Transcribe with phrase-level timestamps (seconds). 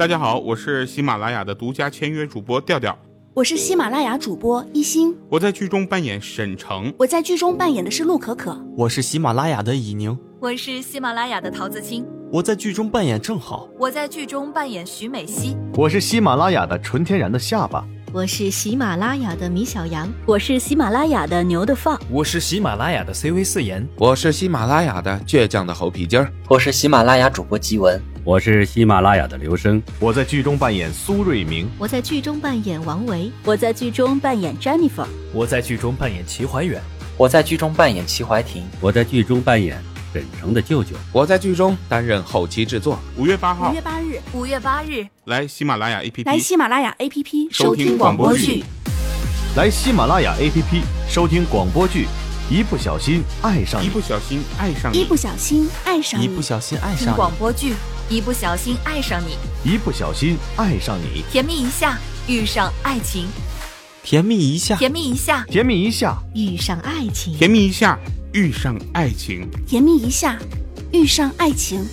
[0.00, 2.98] 大家好，我是喜马拉雅的独家签约主播调调，
[3.34, 12.02] 我是喜马拉雅主播一心，我在剧中扮演沈城，我在剧中扮演的是陆可可，我是喜马拉雅的以宁，我是喜马拉雅的陶子清，
[12.32, 17.86] 我在剧中扮演正好，我在剧中扮演徐美熙，我是喜马拉雅的纯天然的下巴。
[18.12, 36.82] 我是喜马拉雅的米小羊，我是喜马拉雅的牛的放，我是喜马拉雅的 CV 四言，我是喜马拉雅的倔强的猴皮筋儿，我是喜马拉雅主播吉文，我是喜马拉雅的刘生，我在剧中扮演苏瑞明，我在剧中扮演王维，我在剧中扮演 Jennifer，我在剧中扮演齐怀远，
[37.16, 39.80] 我在剧中扮演齐怀婷，我在剧中扮演。
[40.12, 42.98] 沈城的舅舅，我在剧中担任后期制作。
[43.16, 48.62] 五月八号，五月八日，五月八日，来喜马拉雅 APP，来喜马拉雅 APP 收听广播剧，
[49.56, 52.06] 来喜马拉雅 APP 收听广播剧，
[52.50, 57.74] 一不小心爱上，一不小心爱上，一不小心爱上，一不小心爱上广播剧，
[58.08, 59.36] 一不小心爱上你，
[59.70, 63.26] 一不小心爱上你，甜蜜一下遇上爱情，
[64.02, 66.18] 甜蜜一下，甜蜜一下，甜蜜一下。
[66.34, 67.98] 遇上爱情，甜蜜一下
[68.32, 70.38] 遇上爱情，甜蜜一下。
[70.92, 71.86] 遇上爱情。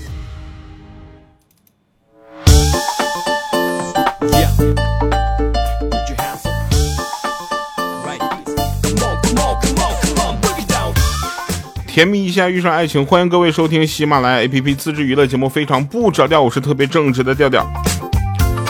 [11.97, 17.67] 甜蜜一下遇上爱情，欢迎各位收听喜马拉雅 APP 自制娱乐节目《非常不着调》，我是特别正直的调调。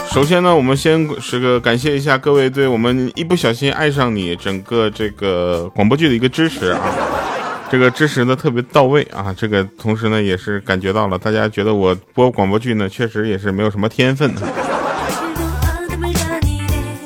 [0.09, 6.79] 首先呢，我们先是个感谢一下各位对我们一不小心爱上你整个这个广播剧的一个支持啊。
[7.69, 9.35] 这个支持的特别到位啊！
[9.37, 14.33] 这个同时呢，也是感觉到了大家觉得我播广播剧呢，确实也是没有什么天分，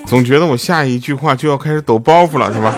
[0.06, 2.76] 总觉得我下一句话就要开始抖包袱了，是吧？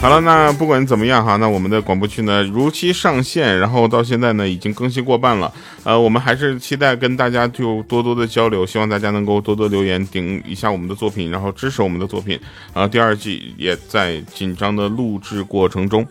[0.00, 5.52] 好了，那不管怎么样哈，那我们的广播剧呢如期上线，然后到现在呢已经更新过半了。
[5.82, 12.38] 呃，我们还是期待跟大家就多多的交流，希望大家能够多多留言顶一下我们的作品，然后支持我们的作品。
[12.72, 16.06] 啊，第二季也在紧张的录制过程中。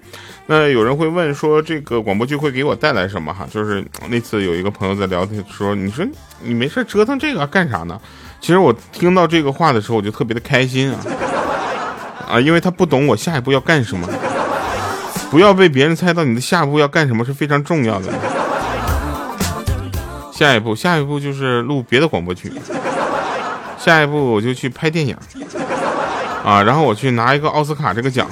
[0.47, 3.47] 那有人会问说，这个广播剧会给我带来什么哈？
[3.49, 6.05] 就是那次有一个朋友在聊天说，你说
[6.43, 7.97] 你没事折腾这个干啥呢？
[8.41, 10.99] 其实我听到这个话的时候，我就特别的开心啊。
[12.27, 14.07] 啊，因为他不懂我下一步要干什么，
[15.31, 18.11] 不要被别人猜到你的下一步要干什么是非常重要的。
[20.31, 22.53] 下一步，下一步就是录别的广播剧，
[23.77, 25.17] 下一步我就去拍电影，
[26.43, 28.27] 啊，然后我去拿一个奥斯卡这个奖。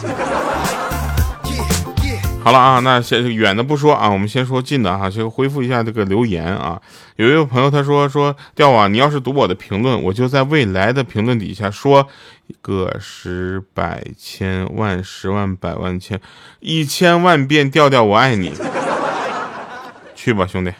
[2.45, 6.79] 好了啊，那先远的不说啊，我们先说近的哈，先恢复一下这个留言啊。
[7.15, 12.07] 有一位朋友他说说调啊，你要是读我的评论，我就在未来的评论底下说
[12.61, 16.21] 个十百千万十万百万千
[16.59, 18.53] 一千万遍调调我爱你，
[20.13, 20.71] 去吧兄弟。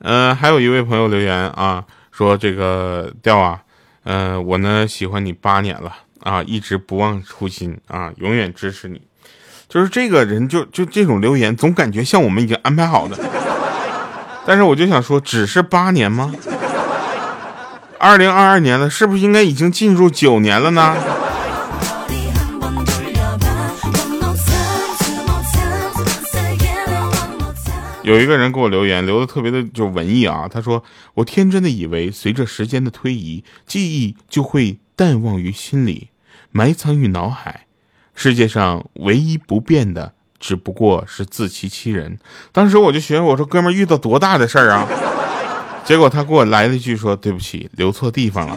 [0.00, 3.62] 嗯，还有一位朋友留言啊，说这个调啊。
[4.08, 9.02] 嗯，我呢喜欢你八年了啊，一直不忘初心啊，永远支持你。
[9.68, 13.18] 就是这个人，就就这种留言，总感觉像我们已经安排好的。
[14.46, 16.32] 但是我就想说，只是八年吗？
[17.98, 20.94] 二零二二年了，是不是应该已经进入九年了呢？
[28.06, 30.46] 有一个人给我留言，留的特别的就文艺啊。
[30.48, 30.84] 他说
[31.14, 36.10] ：“我天真的以为，随着时间的推移，记忆就会淡忘于心里，
[36.52, 37.66] 埋藏于脑海。
[38.14, 42.20] 世界上唯一不变的，只不过是自欺欺人。”
[42.52, 44.86] 当时我就寻思，我说：“哥们儿遇到多大的事儿啊？”
[45.84, 48.56] 结果他给我来了一句说：“对不起，留错地方了。”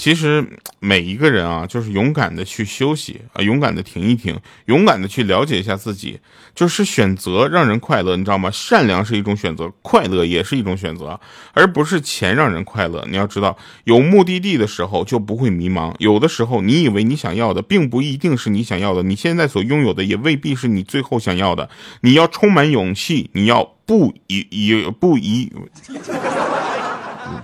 [0.00, 0.42] 其实
[0.78, 4.34] 每一个人啊，就是勇敢的去休息啊，勇敢的停一停，
[4.64, 6.18] 勇敢的去了解一下自己，
[6.54, 8.50] 就是选择让人快乐，你知道吗？
[8.50, 11.20] 善良是一种选择，快乐也是一种选择，
[11.52, 13.06] 而不是钱让人快乐。
[13.10, 15.94] 你要知道，有目的地的时候就不会迷茫。
[15.98, 21.68] 有的时候，你以为你想要的，并不一定是你想要的；你现在所拥有的，也未必是你最后想要的。
[22.00, 25.52] 你要充满勇气，你要不遗遗不遗。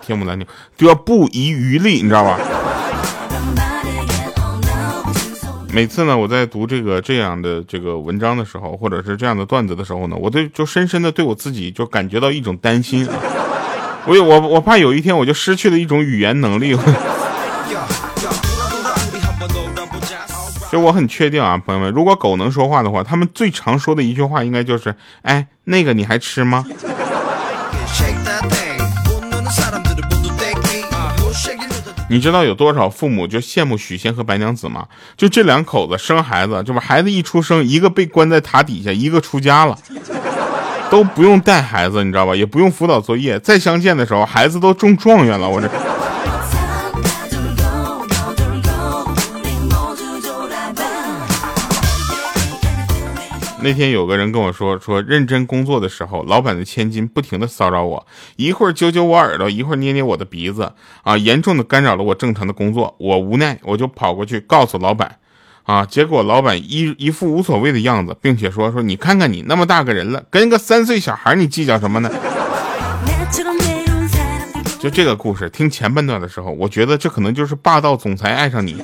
[0.01, 0.47] 天不难听，
[0.77, 2.39] 就要不遗余力，你知道吧？
[5.73, 13.15] 每次呢，我在读这个这样的这个文章的时候，或者是这样的段子的时候呢，我都就深深的对我自己就感觉到一种担心啊！
[14.07, 16.75] 我我我怕有一天我就失去了一种语言能力。
[20.73, 26.65] 就我很确定啊，朋友们，如果狗能说话的话，他们最常说的一句话应该就是：“哎，那个你还吃吗？”
[32.09, 34.87] 你知道有多少父母就羡慕许仙和白娘子吗？
[35.17, 39.77] 就这两口子生孩子，就是孩子一出生，一个被关在塔底下，一个出家了，
[40.89, 42.35] 都不用带孩子，你知道吧？
[42.35, 45.69] 也不用辅导作业，再相见的时候，孩子都中状元了，我这。
[53.67, 60.73] 那天有个人跟我说，说认真工作的时候，老板的千金不停的骚扰我，一会儿揪揪我耳朵，一会儿捏捏我的鼻子，
[61.03, 62.95] 啊，严重的干扰了我正常的工作。
[63.01, 65.19] 我无奈，我就跑过去告诉老板，
[65.65, 72.09] 啊，结果老板一一副无所谓的样子，并且说说你看看你那么大个人了，跟个三岁小孩你计较什么呢？
[74.79, 78.77] 就这个故事，听前半段的时候，我觉得这可能就是霸道总裁爱上你。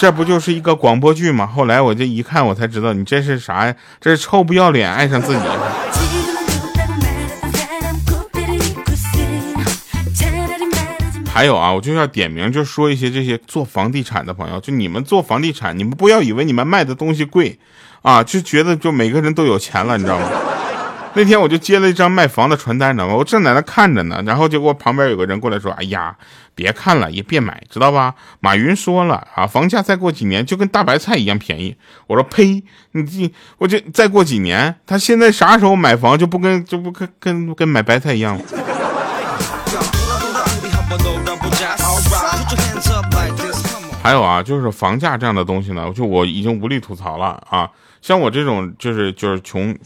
[0.00, 1.46] 这不就是一个广播剧吗？
[1.46, 3.76] 后来我这一看，我才知道你这是啥呀？
[4.00, 5.42] 这是臭不要脸爱上自己。
[11.30, 17.58] 还有啊，我就要点名，就说一些这些做房地产的朋友，就你们做房地产，你们不要以为你们卖的东西贵
[18.00, 20.30] 啊，就觉得就每个人都有钱了，你知道吗？
[21.12, 23.14] 那天我就接了一张卖房的传单，知道吗？
[23.14, 26.16] 我正在那看着呢，然后结果旁边有个人过来说：“哎呀，
[26.54, 28.14] 别看了，也别买，知道吧？
[28.38, 31.76] 马云说了啊，房价再过几年就跟大白菜一样便宜。”
[32.06, 32.62] 我说：“呸！
[32.92, 38.44] 你这，我就再过几年，他现在啥时候买房就不跟就不跟跟跟买白菜一样了？”
[44.00, 47.68] 还有啊，就是房价这样的东西呢，就我已经无力吐槽了啊。
[48.00, 49.76] 像我这种就是就是穷。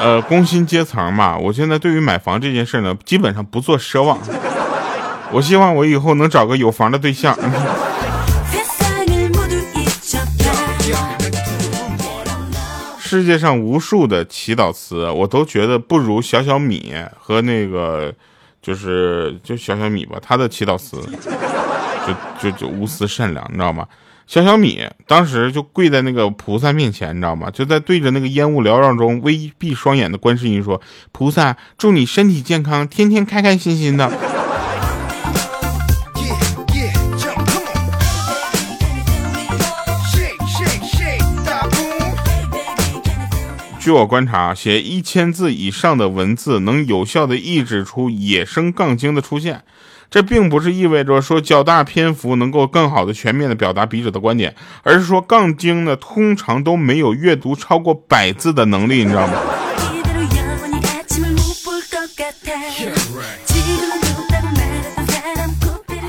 [0.00, 4.18] 呃，工薪阶层嘛，我现在对于买房这件事呢，基本上不做奢望。
[5.30, 7.36] 我希望我以后能找个有房的对象。
[13.00, 18.14] 世界上无数的祈祷词，我都觉得不如小小米和那个，
[18.62, 21.00] 就是就小小米吧，他的祈祷词，
[22.06, 23.86] 就就就无私善良，你知道吗？
[24.28, 27.50] 小小米当时就跪在那个菩萨面前，你知道吗？
[27.50, 30.82] 就在对着那个烟雾缭绕中微闭双眼的观世音说
[31.12, 34.12] ：“菩萨，祝你身体健康，天天开开心心的。”
[43.80, 49.62] 据我观察，写一千字以上的文字能有效的抑制出野生杠精的出现。
[50.10, 59.34] 这并不是意味着说较大篇幅能够更好的全面的表达笔者的观点，而是说杠精呢通常都没有阅读超过百字的能力，你知道吗？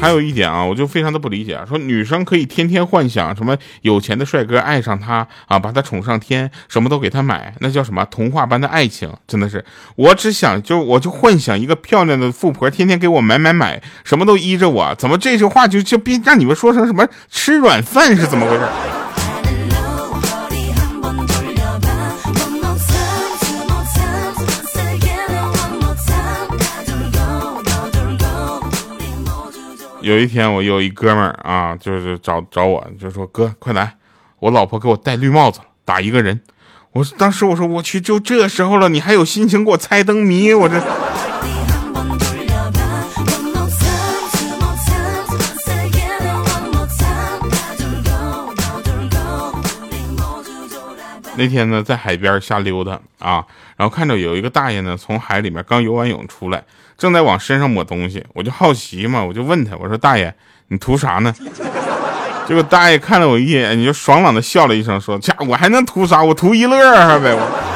[0.02, 9.12] 还有一点啊，我就非常的不理解啊，说女生可以天天幻想什么有钱的帅哥爱上她啊，把她宠上天，什么都给她买，那叫什么童话般的爱情？
[9.28, 9.64] 真的是，
[9.98, 18.64] 我只想就我就幻想一个漂亮的富婆天天给我买买买，什么都依着我，怎么这句话就就变让你们说成什么吃软饭是怎么回事？
[30.10, 33.96] 有一天，我有一哥们儿啊，就是找找我，就说哥，快来，
[34.40, 36.42] 我老婆给我戴绿帽子，打一个人。
[36.94, 40.52] 我当时我说我去，就这时候了，你还有心情给我猜灯谜？
[40.52, 40.82] 我这。
[51.38, 53.46] 那天呢，在海边瞎溜达啊，
[53.78, 56.64] 然后看着有一个大爷呢，从海里面刚游完泳出来。
[57.00, 60.32] 正在往身上抹东西，我就好奇嘛，我就问他，我说大爷，
[60.68, 61.34] 你图啥呢？
[62.46, 66.22] 结果大爷看了我一眼，你就爽朗的笑了一声，说：家我还能图啥？
[66.24, 66.78] 我图一乐
[67.20, 67.34] 呗。
[67.34, 67.69] 我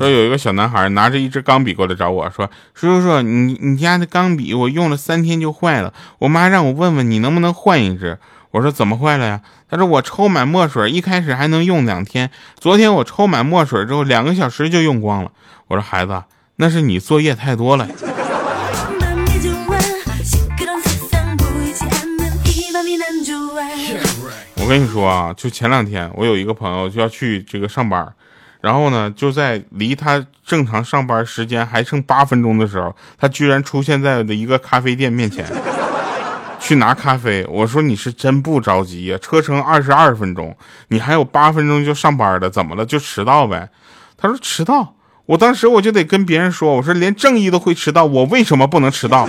[0.00, 8.18] 说有一个小男孩拿着一支钢笔过来找我说：“叔叔，你你家的钢笔我用了三天就坏了，我妈让我问问你能不能换一支。”
[8.52, 15.32] 我说：“怎么坏了呀？”他说：“我抽满墨水，一开始还能用两天，昨天我抽满墨水之后，两个小时就用光了。”
[15.68, 16.22] 我说：“孩子，
[16.56, 17.86] 那是你作业太多了。”
[24.56, 28.10] 我跟你说啊，就前两天我有一个朋友就要去这个上班。
[28.60, 35.46] 然后呢，就在离他正常上班时间还剩八分钟的时候，他居然出现在了一个咖啡店面前，
[36.60, 37.46] 去拿咖啡。
[37.48, 40.54] 我说你是真不着急呀，车程二十二分钟，
[40.88, 42.84] 你还有八分钟就上班了，怎么了？
[42.84, 43.68] 就迟到呗。
[44.18, 49.26] 他说迟到，我当时我就得跟别人说，我说连正义都会迟到，我为什么不能迟到？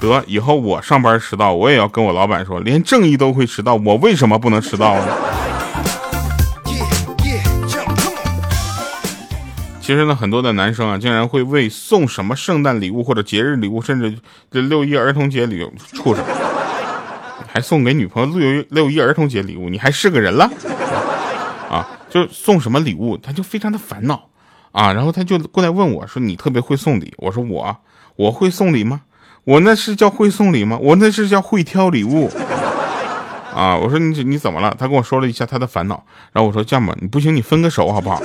[0.00, 5.06] 得以后我上班迟到，我也要跟我老板说，连正义都会迟到，我为什么不能迟到呢？
[9.80, 14.18] 其实呢，很多的男生啊，竟然会为送什么圣诞礼物或者节日礼物，甚至
[14.50, 16.24] 这六一儿童节礼物，畜生，
[17.46, 20.50] 还送给女朋友六六一儿童节礼物，你还是个人了？
[21.70, 24.28] 啊，就送什么礼物，他就非常的烦恼
[24.72, 27.76] 啊，然后他就过来问我说：“你特别会送礼？”我说：“我
[28.16, 29.02] 我会送礼吗？
[29.46, 30.76] 我那是叫会送礼吗？
[30.82, 32.28] 我那是叫会挑礼物。”
[33.54, 34.74] 啊，我说你你怎么了？
[34.76, 38.20] 他跟我说了一下他的烦恼，然后我说这样吧，你不行，你分个手好不好？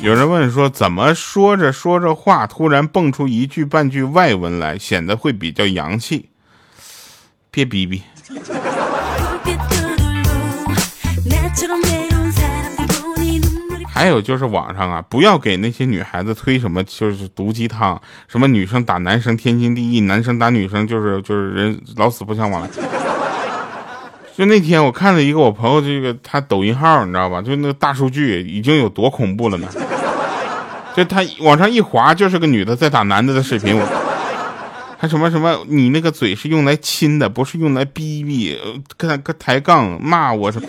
[0.00, 6.28] 有人问说，怎么说着说着话，突然蹦出一句半句外文来，显得会比较洋气？
[7.50, 8.02] 别逼逼。
[13.98, 22.68] 还有就是网上啊，不要给那些女孩子推什么就是毒鸡汤，什么女生打男生天经地义，男生打女生就是就是人老死不相往来。
[24.36, 27.42] 就那天我看了一个我朋友这个他抖音号，你知道吧？
[27.42, 29.66] 就那个大数据已经有多恐怖了呢？
[30.94, 33.76] 就他往上一滑，就是个女的在打男的的视频。
[33.76, 33.84] 我
[34.96, 38.56] 还什么什么，你那个嘴是用来亲的，不是用来逼逼，
[38.96, 40.68] 跟他抬杠骂我什么？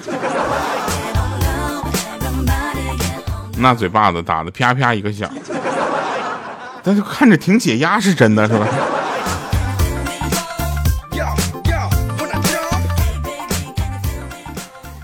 [3.61, 5.29] 那嘴巴子打的啪啪一个响，
[6.81, 8.65] 但是看着挺解压，是真的是吧？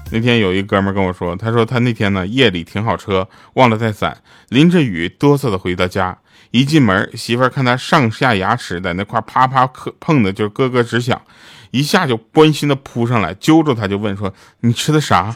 [0.10, 4.16] 那天有一哥们跟我说，他说他那天呢夜里停好车，忘了带伞，
[4.48, 6.18] 淋着雨哆嗦的回到家，
[6.52, 11.22] 一进门媳妇儿看他上下牙齿在那块啪啪磕碰的就咯咯直响，
[11.72, 15.36] 一下就关心的扑上来揪住他就问说你吃的啥？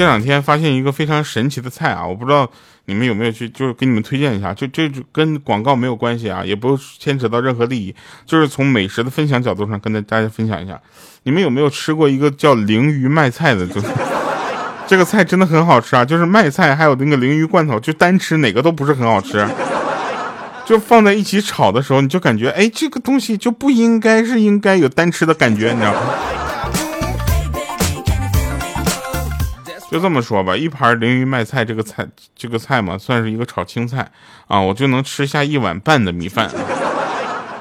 [0.00, 2.50] 这两天发现一个非常神奇的菜啊，我不知道
[2.86, 10.80] 你们有没有去，就是给你们推荐一下，就这跟广告没有关系啊，也不牵扯到任何利益，就是从美食的分享角度上跟大家分享一下。
[11.24, 13.66] 你们有没有吃过一个叫鲮鱼卖菜的？
[13.66, 13.88] 就是
[14.86, 19.46] 这个菜真的很好吃啊，就是卖菜还有那个鲮鱼罐头，就单吃哪个都不是很好吃，
[20.64, 26.00] 就放在一起炒的时候，你就感觉哎，这个东西就不应该是应该有单吃的感觉，你知道吗？
[29.90, 32.06] 就这么说吧，一盘鲮鱼麦菜这个菜，
[32.36, 34.08] 这个菜嘛，算是一个炒青菜
[34.46, 36.48] 啊，我就能吃下一碗半的米饭，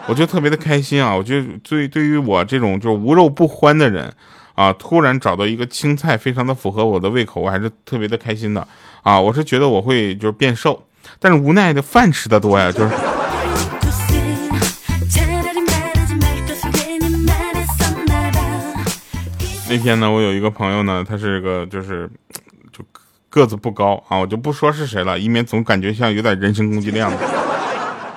[0.06, 1.16] 我就特别的开心啊！
[1.16, 4.14] 我就对对于我这种就无肉不欢的人
[4.54, 8.68] 啊，突然找到一个青菜，非常的符合我的胃口，我还是特别的开心的
[9.02, 9.20] 啊！
[9.20, 10.86] 我是觉得我会就是变瘦，
[11.18, 12.94] 但是无奈的饭吃的多呀，就是。
[19.70, 22.10] 那天呢，我有一个朋友呢，他是个就是
[22.72, 22.84] 就
[23.30, 27.12] 个子不高啊，我就不说是谁了，以免总感觉像有点人身攻击量。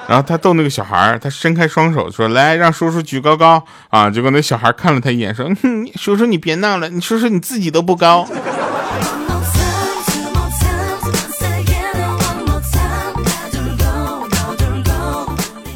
[0.09, 5.47] 然后他逗那个小孩他伸开双手说：“来，让叔叔举高高啊！”结果那小孩看了他一眼说：“，
[5.94, 8.26] 叔叔你别闹了，你叔叔你自己都不高。”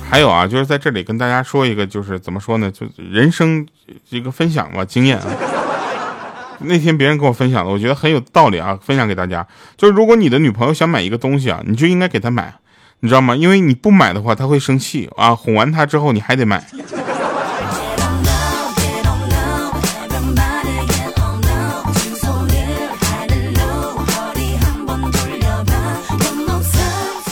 [0.08, 3.66] 还有啊，就是在这里跟大家说一个，就是怎么说呢，就人生
[4.08, 5.26] 一个分享吧，经验啊。
[6.60, 9.46] 那天别人跟我分享的，我觉得很有道理啊，分享给大家。
[9.76, 12.54] 就是如果你的女朋友想买一个东西啊，你就应该给她买，
[13.00, 13.36] 你知道吗？
[13.36, 15.34] 因为你不买的话，她会生气啊。
[15.34, 16.64] 哄完她之后，你还得买。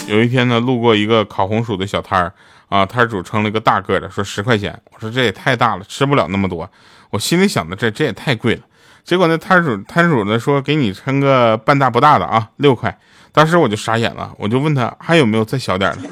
[0.06, 2.32] 有一天呢，路过一个烤红薯的小摊儿
[2.68, 4.78] 啊，摊主称了一个大个的，说十块钱。
[4.92, 6.70] 我说这也太大了，吃不了那么多。
[7.10, 8.62] 我心里想的，这这也太贵了。
[9.04, 12.96] 结果那摊主摊主呢说给你称个半大不大的啊，六块。
[13.32, 16.08] 当时我就傻眼了，我就问他还有没有再小点的。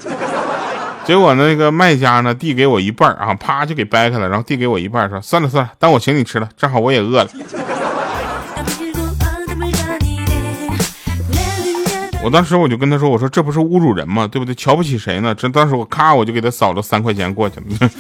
[1.05, 7.29] 结果那个卖家呢递给我一半啊，啪就给掰开了，然后递给我一半，说算了算了，当我请你吃了，正好我也饿了。
[12.23, 14.29] 我当时我就跟他说，我说这不是侮辱人吗？
[14.29, 14.55] 对不对？
[14.55, 15.35] 瞧不起谁呢？
[15.35, 17.91] 这当时我咔我就给他扫了三块钱过去了。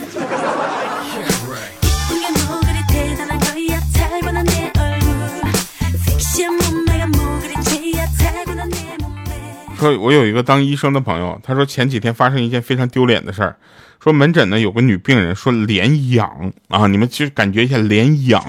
[9.82, 13.56] 说，我有一个当医生的朋友，他说前几天发生一件非常丢脸的事儿，
[14.00, 18.40] 说门诊呢有个女病人说脸痒啊，你们其实感觉一下脸痒，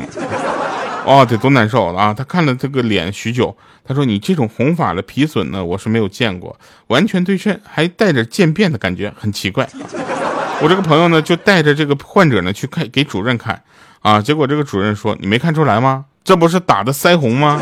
[1.05, 2.13] 哦，得多难受啊！
[2.13, 6.55] 他看了这个脸许久，他说你这种红发的皮损呢，我是没有见过，
[6.87, 9.67] 完全对称，还带着渐变的感觉，很奇怪。
[10.61, 13.59] 我这个朋友呢就带着这个患者呢去看给主任看
[14.01, 16.05] 啊，结果这个主任说你没看出来吗？
[16.23, 17.59] 这不是打的腮红吗？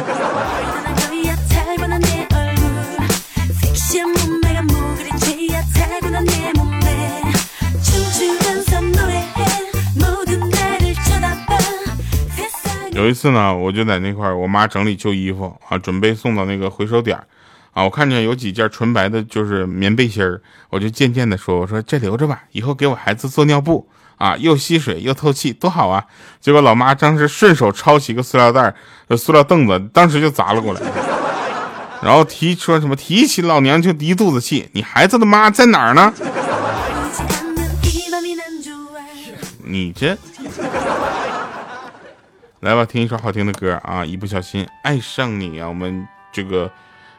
[13.01, 17.25] 有一次呢，我就在那块儿，我妈整理旧衣服啊，准备送到那个回收点儿
[17.73, 17.83] 啊。
[17.83, 20.39] 我看见有几件纯白的，就是棉背心儿，
[20.69, 26.05] 我就渐渐的说：“我说这留着吧，以后给我孩子做尿布啊，又吸水又透气，多好啊！”
[26.39, 28.75] 结果老妈当时顺手抄起一个塑料袋儿、
[29.17, 30.81] 塑料凳子，当时就砸了过来，
[32.03, 36.13] 然后提说什么提起老娘就一肚子气，你孩子的妈在哪儿呢？
[39.65, 40.15] 你这。
[42.61, 44.05] 来吧，听一首好听的歌啊！
[44.05, 46.71] 一不小心爱上你啊，我们这个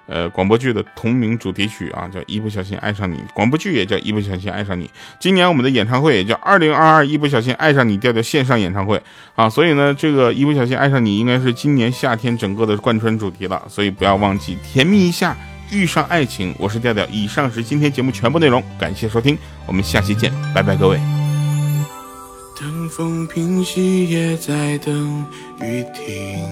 [0.07, 3.19] 呃广播剧的同名主题曲啊，叫一不小心爱上你。
[3.35, 4.89] 广播剧也叫一不小心爱上你。
[5.19, 9.03] 今年我们的演唱会也叫二零二二一不小心爱上你调调线上演唱会
[9.35, 15.37] 啊，所以呢，这个一不小心爱上你应该是今年夏天整个的贯穿主题了，所以不要忘记甜蜜一下，
[15.73, 16.55] 遇上爱情。
[16.57, 21.32] 我是调调，以上是今天节目全部内容，感谢收听，我们下期见，拜拜，各位。
[22.61, 25.25] 等风平息，也在等
[25.61, 26.47] 雨停，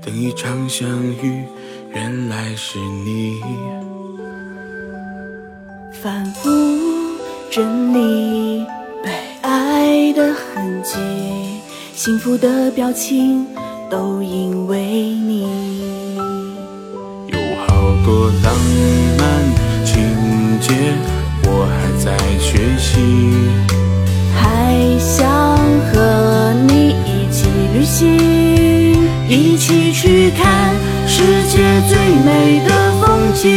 [0.00, 1.44] 等一场相遇，
[1.92, 3.40] 原来是你。
[6.00, 6.48] 反复
[7.50, 8.64] 整理
[9.02, 9.10] 被
[9.42, 10.96] 爱的痕迹，
[11.94, 13.46] 幸福的表情
[13.90, 15.42] 都因为你。
[17.26, 17.74] 有好
[18.06, 18.56] 多浪
[19.18, 20.94] 漫情节，
[21.44, 23.89] 我还在学习。
[25.00, 25.56] 想
[25.92, 28.06] 和你一起旅行，
[29.26, 30.74] 一起去看
[31.06, 33.48] 世界最美的风景。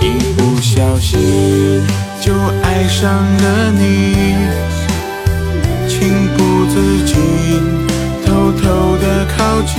[0.00, 0.04] 一
[0.36, 1.80] 不小心
[2.20, 4.34] 就爱上了你，
[5.88, 7.16] 情不自禁
[8.26, 9.78] 偷偷的靠近。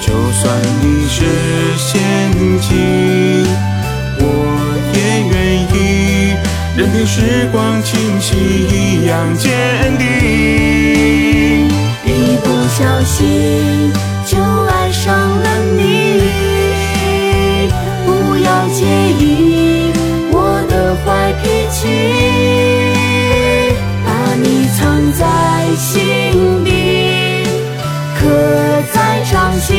[0.00, 0.42] 就算
[0.80, 1.16] 你是
[1.76, 2.00] 陷
[2.60, 3.44] 阱，
[6.76, 9.50] 任凭时光侵袭，一样坚
[9.96, 11.68] 定。
[12.04, 13.90] 一不小心
[14.26, 14.36] 就
[14.66, 16.20] 爱上了你，
[18.04, 18.84] 不要介
[19.18, 19.90] 意
[20.30, 21.88] 我的坏脾气，
[24.04, 25.24] 把你藏在
[25.78, 27.48] 心底，
[28.20, 28.28] 刻
[28.92, 29.74] 在掌心，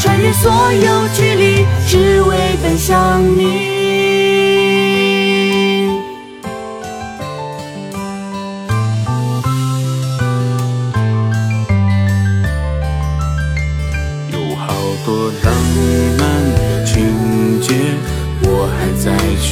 [0.00, 3.78] 穿越所有距离，只为奔向你。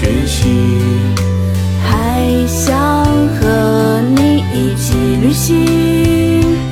[0.01, 0.49] 学习
[1.83, 5.57] 还想和你一起旅行，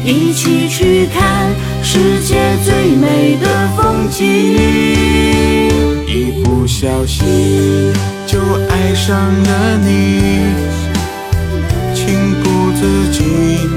[0.05, 1.51] 一起去看
[1.83, 4.25] 世界最美的风景。
[6.07, 7.93] 一不小心
[8.29, 8.39] 就
[8.71, 10.45] 爱上了你，
[11.97, 13.69] 情不自禁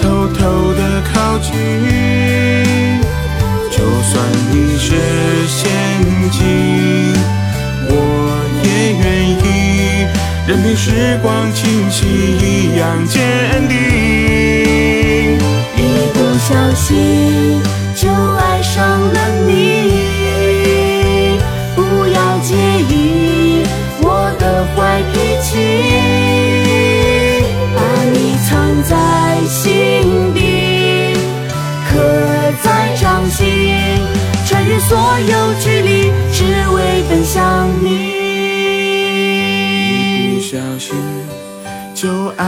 [0.00, 1.52] 偷偷的靠近。
[3.70, 3.76] 就
[4.08, 4.94] 算你是
[5.46, 5.70] 陷
[6.30, 7.14] 阱。
[10.46, 15.36] 任凭时光侵袭，一样坚定。
[15.76, 17.60] 一不小心
[17.96, 20.05] 就爱上了你，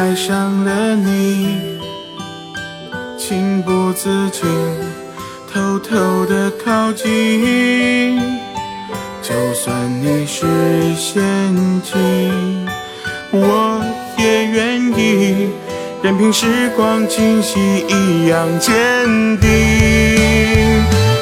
[0.09, 1.59] 爱上了你，
[3.19, 4.49] 情不自禁
[5.53, 8.19] 偷偷的靠近。
[9.21, 10.47] 就算你是
[10.95, 11.23] 陷
[11.83, 12.67] 阱，
[13.33, 13.85] 我
[14.17, 15.51] 也愿意。
[16.03, 18.73] 任凭时光侵袭，一样坚
[19.39, 19.51] 定。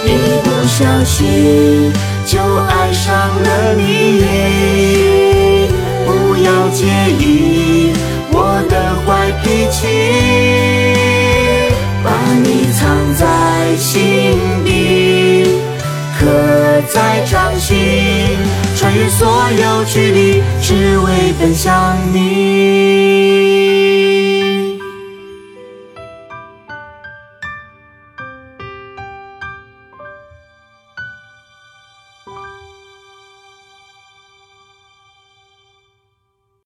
[0.04, 1.92] 一不小心
[2.24, 4.75] 就爱上了你。
[13.78, 15.44] 心底
[16.18, 16.26] 刻
[16.88, 17.76] 在掌心
[18.74, 24.25] 穿越所有距离只为奔向你。